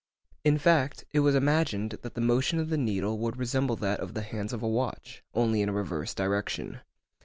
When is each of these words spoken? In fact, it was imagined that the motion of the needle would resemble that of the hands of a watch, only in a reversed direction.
In 0.43 0.57
fact, 0.57 1.05
it 1.11 1.19
was 1.19 1.35
imagined 1.35 1.99
that 2.01 2.15
the 2.15 2.21
motion 2.21 2.57
of 2.57 2.69
the 2.71 2.77
needle 2.79 3.19
would 3.19 3.37
resemble 3.37 3.75
that 3.75 3.99
of 3.99 4.15
the 4.15 4.23
hands 4.23 4.51
of 4.51 4.63
a 4.63 4.67
watch, 4.67 5.21
only 5.35 5.61
in 5.61 5.69
a 5.69 5.73
reversed 5.73 6.17
direction. 6.17 6.79